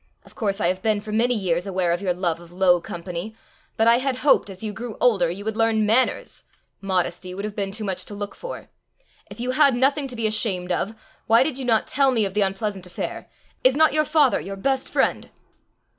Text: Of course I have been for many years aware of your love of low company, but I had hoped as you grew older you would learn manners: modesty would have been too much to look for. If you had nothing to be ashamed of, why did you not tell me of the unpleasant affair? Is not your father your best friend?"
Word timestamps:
Of 0.25 0.33
course 0.33 0.59
I 0.59 0.67
have 0.67 0.81
been 0.81 0.99
for 0.99 1.11
many 1.11 1.35
years 1.35 1.67
aware 1.67 1.91
of 1.91 2.01
your 2.01 2.15
love 2.15 2.41
of 2.41 2.51
low 2.51 2.81
company, 2.81 3.35
but 3.77 3.85
I 3.87 3.99
had 3.99 4.15
hoped 4.25 4.49
as 4.49 4.63
you 4.63 4.73
grew 4.73 4.97
older 4.99 5.29
you 5.29 5.45
would 5.45 5.55
learn 5.55 5.85
manners: 5.85 6.43
modesty 6.81 7.35
would 7.35 7.45
have 7.45 7.55
been 7.55 7.69
too 7.69 7.83
much 7.83 8.03
to 8.05 8.15
look 8.15 8.33
for. 8.33 8.65
If 9.29 9.39
you 9.39 9.51
had 9.51 9.75
nothing 9.75 10.07
to 10.07 10.15
be 10.15 10.25
ashamed 10.25 10.71
of, 10.71 10.95
why 11.27 11.43
did 11.43 11.59
you 11.59 11.65
not 11.65 11.85
tell 11.85 12.09
me 12.09 12.25
of 12.25 12.33
the 12.33 12.41
unpleasant 12.41 12.87
affair? 12.87 13.27
Is 13.63 13.75
not 13.75 13.93
your 13.93 14.03
father 14.05 14.39
your 14.39 14.55
best 14.55 14.91
friend?" 14.91 15.29